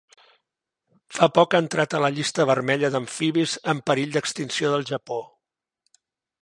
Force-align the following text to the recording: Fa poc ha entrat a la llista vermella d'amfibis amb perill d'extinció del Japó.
Fa 1.17 1.27
poc 1.35 1.53
ha 1.57 1.61
entrat 1.65 1.93
a 1.93 2.01
la 2.05 2.09
llista 2.15 2.47
vermella 2.53 2.91
d'amfibis 2.95 3.55
amb 3.75 3.87
perill 3.91 4.15
d'extinció 4.17 4.73
del 4.77 4.89
Japó. 4.95 5.21